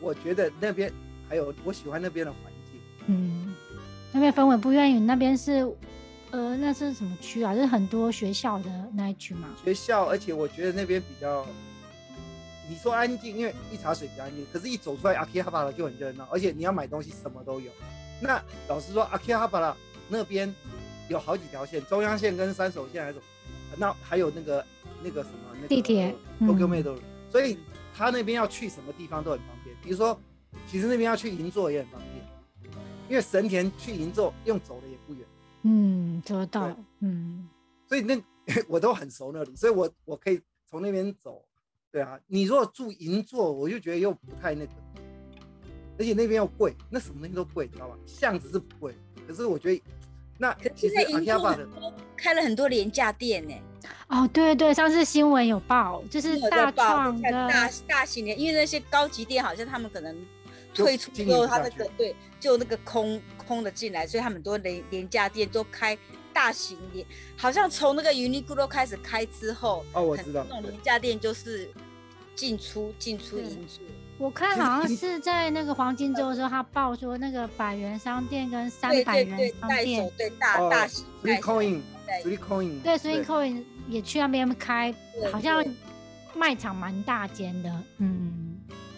[0.00, 0.92] 我觉得那边
[1.28, 3.54] 还有我喜欢那边的环境，嗯，
[4.12, 5.66] 那边氛围不愿意，那边是
[6.30, 7.54] 呃，那是什么区啊？
[7.54, 9.48] 是很多学校的那一区嘛。
[9.64, 11.46] 学校，而且我觉得那边比较，
[12.68, 17.70] 你说安静，因为一茶水比较安静，可是一走出来阿基哈巴拉就很热闹，而且你要买东西什么都有。
[18.20, 19.74] 那老实说，阿基哈巴拉
[20.08, 20.54] 那边
[21.08, 23.24] 有好几条线，中央线跟三手线还是什么，
[23.78, 24.64] 那还有那个
[25.02, 26.94] 那个什么那个地铁 Tokyo 嗯 m a d
[27.30, 27.58] 所以
[27.94, 29.57] 他那边要去什么地方都很方便。
[29.82, 30.20] 比如说，
[30.66, 32.72] 其实那边要去银座也很方便，
[33.08, 35.26] 因为神田去银座用走的也不远。
[35.62, 36.76] 嗯，走得到。
[37.00, 37.48] 嗯，
[37.86, 38.20] 所以那
[38.68, 41.44] 我都很熟那里，所以我我可以从那边走。
[41.90, 44.72] 对啊，你如果住银座，我就觉得又不太那个，
[45.98, 47.96] 而且那边又贵，那什么东西都贵，你知道吧？
[48.06, 48.94] 巷子是不贵，
[49.26, 49.82] 可是我觉得
[50.36, 51.56] 那其实银座
[52.14, 53.54] 开了很多廉价店呢，
[54.08, 60.16] 哦，对对，上次新闻有报，就是大报创看大的，大型的，因为那些高级店好像他们可能
[60.72, 61.90] 退出之后，他那个去。
[61.96, 65.96] 对，就那个空空的进来，所以他们很多廉廉价店都开
[66.32, 67.04] 大型店，
[67.36, 71.68] 好像从那个 Uniqlo 开始开之后，哦，我很知道，那种廉价店就是
[72.34, 73.84] 进出进出对银座，
[74.16, 84.94] 我看好像是在那个黄金周的时候，他报说那个百元商店跟三百对对元，商代店手，对大哦大型，Three 代手 Coin，在 Three Coin，对，所以 Coin 也去那边开，
[85.32, 85.64] 好像
[86.36, 88.56] 卖场蛮大间的，嗯，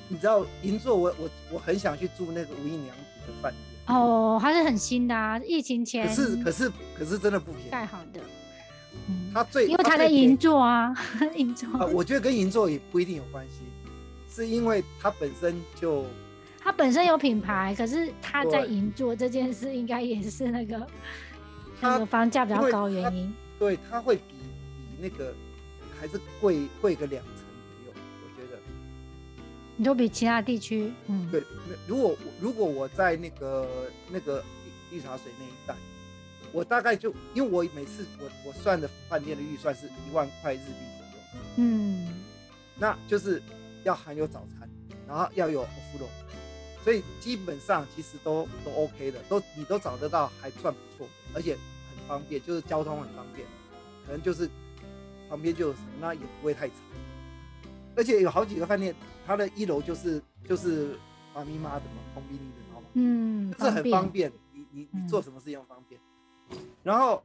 [0.08, 8.20] 你知道银座，我我我很想去住那个无印良品的饭店，哦，还是很新的啊，疫情前可是可是可是真的不便宜，盖好的，
[9.08, 10.92] 嗯，它最因为它在银座啊，
[11.36, 13.60] 银座，啊，我觉得跟银座也不一定有关系，
[14.28, 16.04] 是因为它本身就
[16.62, 20.86] 它本身有品牌，可是它在银座这件事，应该也是那个
[21.80, 23.32] 它那个房价比较高原因。
[23.58, 24.39] 对，它会比比
[25.00, 25.34] 那个
[25.98, 27.34] 还是贵贵个两成
[27.84, 28.58] 左右，我觉得。
[29.76, 31.42] 你都比其他地区，嗯，对，
[31.86, 33.66] 如果我如果我在那个
[34.10, 34.44] 那个
[34.90, 35.74] 绿绿茶水那一带，
[36.52, 40.64] 我大概就因为我每次我我算的饭店的预算是一万块日币
[40.98, 42.22] 左右，嗯，
[42.78, 43.42] 那就是
[43.84, 44.68] 要含有早餐，
[45.08, 46.08] 然后要有 o f
[46.82, 53.46] 所以基本上其实都都 OK 的，都你都找得到，还算不错，而且很方便，就是交通很方便，
[54.06, 54.48] 可能就是
[55.30, 56.74] 旁边就有什么，那也不会太吵，
[57.96, 60.98] 而且有好几个饭店，它的一楼就是就是
[61.34, 62.86] 妈咪妈的嘛，空宾尼的，知道吗？
[62.94, 66.00] 嗯，就是很方便，你你你嗯做什么事情都方便。
[66.82, 67.22] 然后，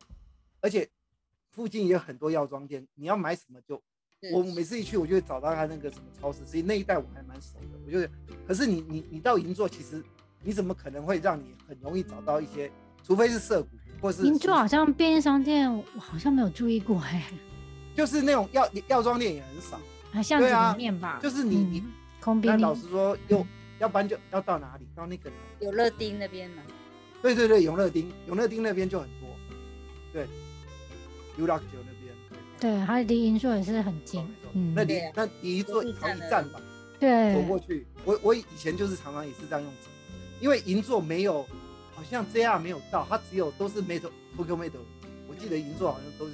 [0.62, 0.88] 而且
[1.50, 3.82] 附近也有很多药妆店，你要买什么就，
[4.32, 7.80] 我每次一去我就会找到他那个什么超市，所以那一带我还蛮熟的。
[7.84, 8.10] 我觉得，
[8.48, 10.04] 可是你你你到银座，其实
[10.44, 17.24] 你怎么可能会让你很容易找到一些，除非是涩谷或是银座好像便利商店，我好像没有注意过哎、
[17.96, 19.80] 就是那种药药妆店也很少。
[20.14, 21.84] 啊，巷子对啊里面吧，就是你
[22.20, 23.46] 空便利，那老实说，又
[23.80, 24.86] 要不然就要到哪里？
[24.96, 26.62] 到那个有乐丁那边嘛，
[27.22, 29.30] 对对对，永乐町，永乐町那边就很多。
[30.14, 30.28] 对
[31.38, 32.16] u l a 九那边。
[32.60, 36.62] 对对，它离银座也是很近，嗯，那离那离一座一好一站吧，
[36.98, 37.86] 对，走过去。
[38.06, 39.90] 我我以前就是常常也是这样用走，
[40.40, 41.44] 因为银座没有，
[41.94, 44.80] 好像 JR 没有到，它只有都是 Metro Tokyo Metro。
[45.28, 46.32] 我记得银座好像都是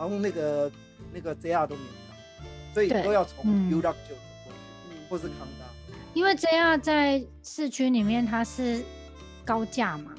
[0.00, 0.72] 好像那个
[1.12, 3.94] 那个 JR 都没有到，所以都要从嗯 u a 九走
[4.46, 4.58] 过去，
[4.88, 5.66] 嗯，或是康达。
[6.14, 8.82] 因为 JR 在市区里面它是
[9.44, 10.14] 高架嘛，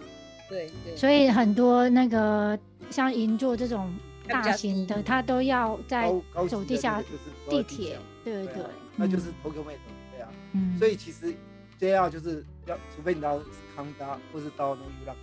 [0.47, 2.57] 对对，所以很多那个
[2.91, 3.91] 像银座这种
[4.27, 6.13] 大型的，它都要在
[6.47, 8.53] 走地下就是地铁下，对对
[8.95, 10.29] 那就是嗯 Tokyo Metro，对啊。
[10.51, 11.33] 嗯，所以其实
[11.79, 13.39] JR 就是要，除非你到
[13.75, 15.17] 康达或是到那个 u a 九。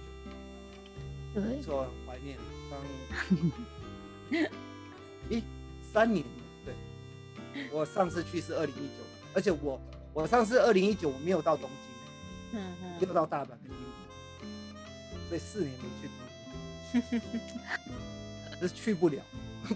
[1.34, 2.36] 对没错，很怀念。
[2.70, 2.80] 刚，
[5.30, 5.42] 咦，
[5.92, 6.30] 三年了，
[6.64, 6.74] 对，
[7.72, 9.80] 我上次去是二零一九，而且我
[10.12, 11.68] 我上次二零一九我没有到东
[12.52, 13.76] 京，嗯没有到大阪跟京
[14.40, 16.08] 都，所以四年没去
[17.10, 17.20] 东京，
[18.68, 19.22] 是去不了，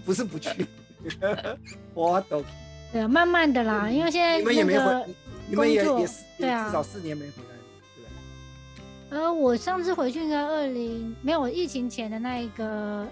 [0.05, 0.65] 不是不去，
[1.93, 2.43] 我都
[2.91, 5.15] 对啊，慢慢的啦，因为现在你们也没回，你
[5.49, 6.65] 你们也也是对啊。
[6.67, 7.55] 至少四年没回来，
[7.95, 8.09] 对不
[9.09, 9.19] 对？
[9.19, 13.07] 呃，我上次回去应该二零没有疫情前的那一个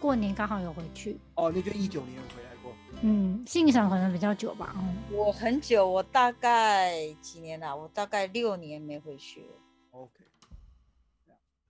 [0.00, 9.46] 过年刚好有回去，哦，那就一九年有回来过，嗯，欣赏可能比较久吧，嗯，我很久，我大概几年啦、我大概六年没回去了。
[9.90, 10.24] OK，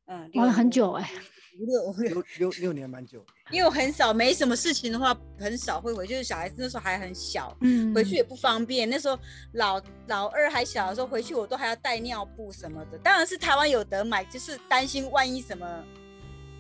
[0.07, 1.11] 嗯，玩了很久哎、
[1.59, 3.25] 五六五六，六六六年蛮久。
[3.51, 6.13] 因为我很少没什么事情的话，很少会回去。
[6.13, 8.89] 就是小孩子那时候还很小，嗯，回去也不方便。
[8.89, 9.19] 那时候
[9.53, 12.99] 老老二还小的时候，回去我都还要带尿布什么的。
[12.99, 15.67] 当然是台湾有得买，就是担心万一什么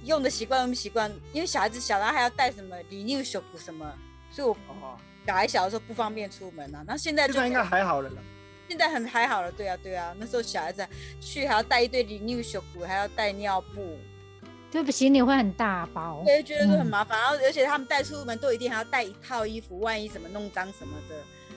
[0.09, 3.87] 用的习惯用不习惯，因为小孩子小，然后还要带什么离尿手补什么，
[4.31, 6.83] 所以我哦，小孩小的时候不方便出门啊。
[6.87, 8.16] 那现在就应该还好了啦。
[8.68, 10.14] 现在很还好了，对啊对啊。
[10.18, 10.87] 那时候小孩子
[11.21, 13.99] 去还要带一堆离尿手补，还要带尿布，
[14.71, 17.18] 对不行你会很大包，对，觉得都很嗯麻烦。
[17.18, 21.16] 然后而且他们带出门都一定还要带一套衣服，万一什么弄脏什么的，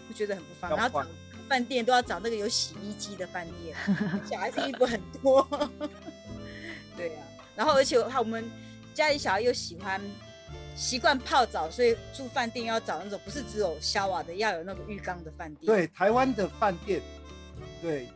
[0.10, 0.80] 就觉得很不方便。
[0.80, 1.08] 然后找
[1.50, 3.76] 饭店都要找那个有洗衣机的饭店，
[4.30, 5.46] 小孩子衣服很多。
[6.96, 7.24] 对啊，
[7.56, 8.44] 然后而且他我们
[8.94, 10.02] 家里小孩又喜欢
[10.76, 15.66] 习惯泡澡，所以住饭店要找那种不是只有小瓦的，要有那个浴缸的饭店。
[15.66, 17.02] 对，台湾的饭店，
[17.82, 18.08] 对，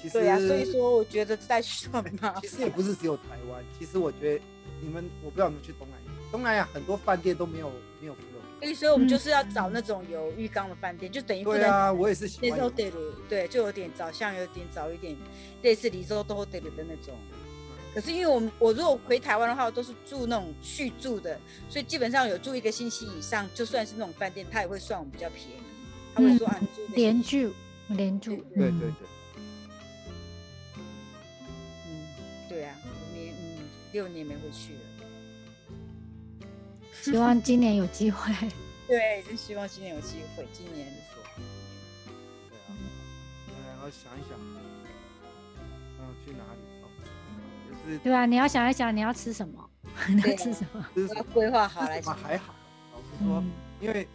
[0.00, 4.44] 其实对啊，所以说我觉得在算嘛其，实也不是只有台湾，其实我觉得
[4.80, 8.14] 你们，我不知道你们去东南亚，东南亚很多饭店都没有没有。
[8.60, 12.54] 所以所以我们嗯就是要找那种有浴缸的饭店，就等于对啊，我也是喜欢有。
[12.54, 15.14] 那时候得了，对，就有点早，像有点早一点，
[15.60, 17.14] 类似离州都得了的那种。
[17.94, 25.52] 可是因为我们我如果回台湾的话，我都是住那种续住的，所以基本上有住一个星期以上，就算是那种饭店，他也会算我们比较便宜。
[26.14, 27.54] 他会说、嗯啊，你住连住
[27.88, 29.08] 连住，嗯对对对，
[30.76, 32.08] 嗯，
[32.48, 34.80] 对啊，五年嗯六年没回去了。
[37.00, 38.32] 希望今年有机会。
[38.88, 40.86] 对，真希望今年有机会，今年。
[40.86, 42.74] 对啊，
[43.46, 44.38] 对，然后想一想，
[46.00, 46.83] 嗯，去哪里？
[48.02, 49.70] 对啊，你要想一想你要吃什么，
[50.08, 50.86] 你要吃什么。
[50.94, 52.54] 吃什么我要规划好来还好。
[52.92, 54.08] 老实说，嗯，因为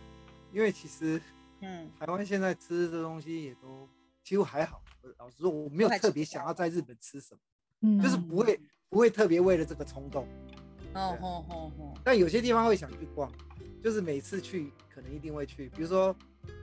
[0.52, 1.22] 因为其实
[1.62, 3.88] 嗯，台湾现在吃的东西也都
[4.24, 4.82] 几乎还好。
[5.18, 7.40] 老实说，我没有特别想要在日本吃什么，
[7.82, 10.28] 嗯就是不会不会特别为了这个冲动。
[10.94, 13.32] 哦哦哦哦，但有些地方会想去逛，
[13.84, 16.16] 就是每次去可能一定会去，比如说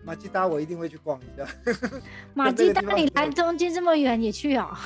[0.05, 1.47] 马吉达我一定会去逛一下。
[2.35, 4.77] 马吉达，你来东京这么远也去哦？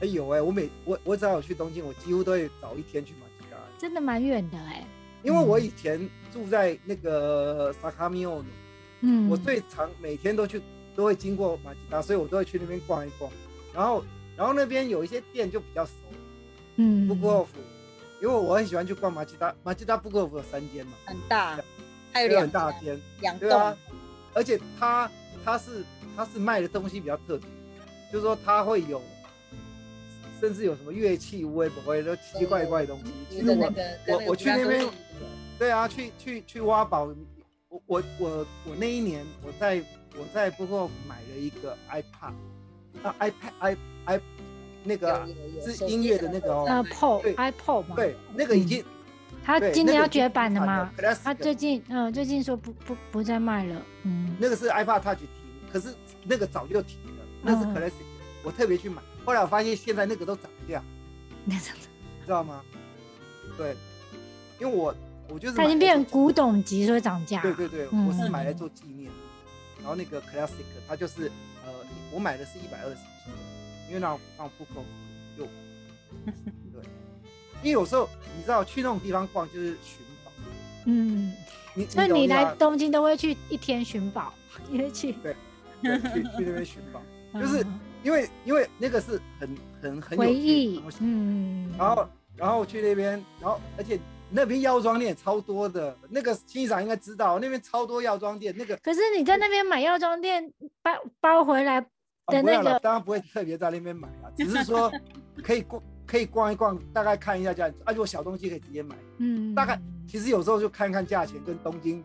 [0.00, 3.56] 哎有哎，我每我我只要有去东京，我几乎都会早一天去马吉达。
[3.78, 4.84] 真的蛮远的哎。
[5.22, 8.42] 因为我以前住在那个萨卡米奥
[9.00, 10.60] 嗯，我最常每天都去，
[10.94, 13.30] 都会经过马吉达，所以我都会去那边逛一逛。
[13.74, 14.04] 然后，
[14.36, 15.92] 然后那边有一些店就比较熟，
[16.76, 17.58] 嗯，布格夫，
[18.22, 21.58] 因为我很喜欢去逛马吉达，马吉达布格夫有三间嘛，很大，
[22.12, 23.76] 还有两很大间，两对啊，
[24.34, 25.10] 而且它
[25.44, 25.84] 它是
[26.16, 27.48] 它是卖的东西比较特别，
[28.12, 29.02] 就是说它会有，
[30.40, 33.12] 甚至有什么乐器、微博会都奇奇怪怪的东西。
[33.30, 33.72] 其实我
[34.06, 34.86] 我我去那边，
[35.58, 37.14] 对啊，去去去挖宝。
[37.68, 39.82] 我我我我那一年我在
[40.16, 42.32] 我在不过买了一个 iPad
[43.02, 44.20] 啊 iPad i i
[44.84, 45.28] 那个
[45.60, 47.34] 是音乐的那个哦，iPod 对。
[47.34, 48.82] iPod 嘛，对那个已经
[49.44, 50.90] 他今年要绝版的嘛，
[51.22, 55.28] 他最近嗯最近说不不不再卖了，嗯，那个是 iPad Touch 停，
[55.70, 57.92] 可是那个早就停了，那是 Classic，
[58.42, 60.82] 我特别去买，后来我发现现在那个都涨价，
[61.44, 61.76] 那涨
[62.24, 62.62] 知道吗？
[63.58, 63.76] 对，
[64.58, 64.94] 因为我。
[65.30, 67.42] 我就是它已经变成古董级，所以涨价。
[67.42, 69.10] 对对对，我是买来做纪念。
[69.80, 71.30] 然后那个 classic，它就是
[71.66, 71.70] 呃，
[72.10, 73.34] 我买的是一百二十斤，
[73.88, 74.82] 因为那那不够
[75.36, 75.46] 用。
[76.72, 76.82] 对，
[77.62, 80.32] 因为有时候你知道去那种地方逛就是寻宝。
[80.86, 81.34] 嗯。
[81.90, 84.32] 所以你来东京都会去一天寻宝，
[84.70, 85.36] 因为去对
[85.82, 87.02] 对去去那边寻宝，
[87.38, 87.62] 就是
[88.02, 90.82] 因为因为那个是很很很有回忆。
[91.00, 91.72] 嗯。
[91.78, 93.98] 然后然后去那边，然后而且。
[94.30, 98.54] 那边药妆店超多的，那个欣赏应该知道，那边超多药妆店。
[98.58, 104.92] 那个可是你在那边买药妆店包包回来的那个，当然不会特别在那边买啊，只是说
[105.42, 108.94] 可以逛，可以逛一逛，大概看一下价，啊，如果小东西可以直接买。
[109.16, 112.04] 嗯，大概其实有时候就看看价钱，跟东京，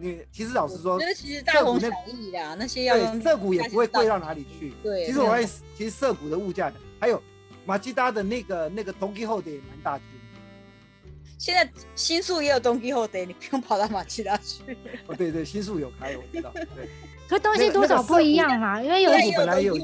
[0.00, 4.72] 你其实老实说，其实大同小异啦，那些要对涩谷也不会贵到哪里去。
[4.82, 5.36] 对，其实我
[5.76, 7.22] 其实涩谷的物价，还有
[7.66, 10.00] 马吉达的那个那个 Donkey 后的也蛮大。
[11.38, 14.76] 现在新宿也有东京后的，你不用跑到马吉达去。
[15.06, 16.50] 哦，对对，新宿有开，我知道。
[16.52, 16.88] 对。
[17.30, 19.76] 可东西多少不一样啊，因为有本来有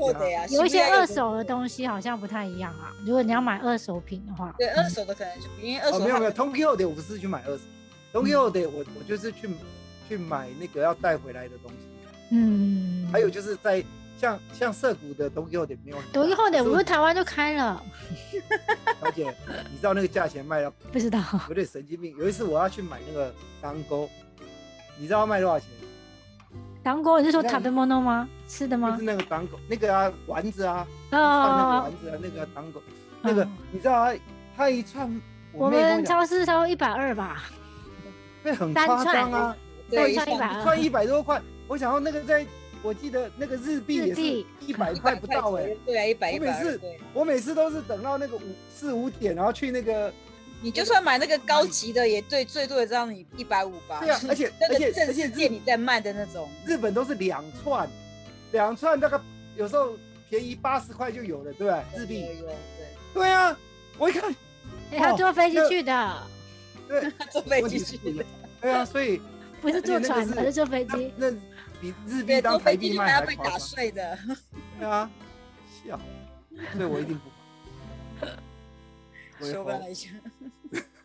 [0.50, 2.92] 有一些二手的东西好像不太一样啊。
[3.05, 6.00] 如果你要买二手品的话，对，二手的可能就因为二手。
[6.00, 7.62] 没有没有，东京后的我不是去买二手，
[8.12, 9.46] 东京后的我我就是去
[10.09, 11.77] 去买那个要带回来的东西。
[12.33, 13.09] 嗯。
[13.12, 13.85] 还有就是在。
[14.19, 17.83] 像像涩谷的东京后点没有，东京后点不是台湾就开了。
[18.99, 19.25] 小姐，
[19.71, 20.73] 你知道那个价钱卖到？
[20.90, 22.16] 不知道，有点神经病。
[22.16, 24.09] 有一次我要去买那个当钩，
[24.97, 25.69] 你知道卖多少钱？
[26.83, 28.27] 当沟，你是说塔贝莫诺吗？
[28.49, 28.92] 吃的吗？
[28.92, 32.83] 就是那个当沟，那个啊丸子啊，放那个丸子啊，那个当沟，
[33.21, 34.19] 那个你知道它
[34.57, 35.21] 它一串，
[35.53, 37.42] 我们超市超一百二吧？
[38.42, 39.57] 对，很夸张啊，
[39.90, 42.46] 对，一串串一百多块，我想要那个在。
[42.83, 44.20] 我记得那个日币也是
[44.64, 46.81] 一百块不到哎，对啊，一百我每次
[47.14, 50.12] 我每次都是等到那个五四五点，然后去那个。
[50.61, 53.99] 你就算买那个高级的，也对，最多也只要你一百五吧。
[54.01, 57.88] 对啊，而且而且正式店里在卖的那种，日本都是两串，
[58.53, 59.18] 两串大概
[59.57, 59.96] 有时候
[60.31, 62.03] 便宜八十块就有了，对不对？
[62.03, 62.20] 日币。
[62.20, 62.55] 有对。
[63.14, 63.59] 对啊，
[63.99, 64.35] 我一看，
[64.96, 66.22] 他坐飞机去的。
[66.87, 68.25] 对， 坐飞机去的。
[68.61, 69.20] 对啊，所以
[69.61, 71.12] 不是坐船，而是坐飞机。
[71.16, 71.33] 那。
[71.79, 74.19] 比日币当台币卖还打碎的。
[74.81, 75.11] 对啊，
[75.85, 76.01] 笑，
[76.73, 77.29] 所以我一定不
[78.25, 78.33] 买。
[79.53, 80.09] 说吧一下。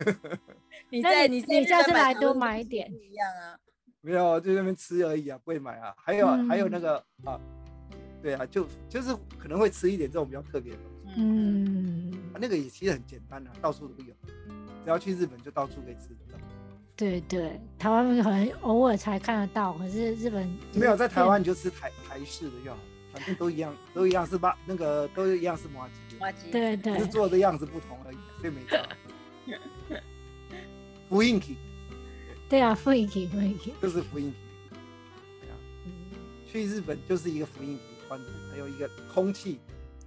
[0.88, 2.90] 你在你你下次来多买一点。
[2.90, 3.58] 一样啊。
[4.00, 5.94] 没有，就那边吃而已啊，不会买啊。
[5.98, 7.38] 还有还有那个啊，
[8.22, 11.20] 对啊，就就是可能会吃一点这种比较特别的东西。
[11.20, 12.32] 嗯。
[12.40, 14.14] 那个也其实很简单啊，到处都有，
[14.84, 16.38] 只要去日本就到处可以吃得到。
[17.02, 22.78] 对对，台湾可能偶尔才看得到，可是日本没有在台湾你就吃台台式的就好，
[23.12, 24.56] 反正都一样，都一样是吧？
[24.64, 28.86] 那个都一样是麻吉，麻吉对对，是做的样子不同而已，所以没差。
[31.10, 31.56] 复印体，
[32.48, 34.36] 对啊，复印体，复印体就是复印体。
[36.46, 38.16] 去日本就是一个复印体，换
[38.52, 39.58] 还有一个空气，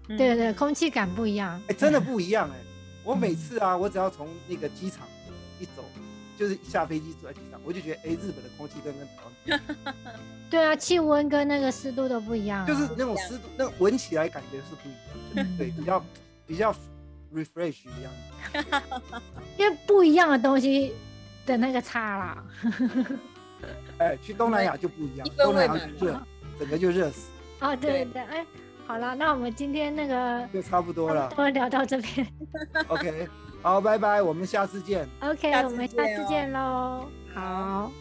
[0.08, 2.56] 对对，空气感不一样，哎，真的 不一样哎！
[3.04, 5.06] 我每次啊，我只要从那个机场
[5.60, 5.84] 一走。
[6.38, 9.96] 就是下飞机坐在机上，我就觉得，哎，日本的空气跟跟台湾，
[10.50, 16.06] 对啊，气温跟那个湿度都不一样，就是那种湿度，那闻起来感觉是不一样，对，比较
[16.48, 16.74] 比较
[17.34, 18.12] refresh 一样，
[19.58, 20.94] 因为不一样的东西
[21.46, 22.44] 的那个差啦。
[23.98, 26.22] 哎，去东南亚就不一样，东南亚热，
[26.60, 27.30] 整个就热死。
[27.62, 28.46] 哦，对对，哎，
[28.86, 32.28] 好了，那我们今天那个就差不多了，我们聊到这边
[32.90, 33.28] ，OK。
[33.66, 35.10] 好，拜拜，我们下次见。
[35.22, 37.10] OK，我们下次见喽。
[37.34, 37.92] 好。